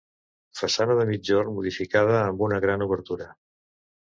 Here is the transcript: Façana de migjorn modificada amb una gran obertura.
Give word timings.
Façana 0.61 0.95
de 0.99 1.03
migjorn 1.09 1.53
modificada 1.57 2.17
amb 2.23 2.43
una 2.47 2.61
gran 2.67 2.87
obertura. 2.89 3.29